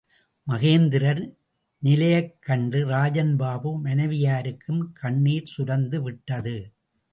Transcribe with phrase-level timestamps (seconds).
[0.47, 1.21] மகேந்திரர்
[1.83, 6.57] நிலையைக் கண்டு ராஜன் பாபு மனைவியாருக்கும் கண்ணீச் சுரந்துவிட்டது.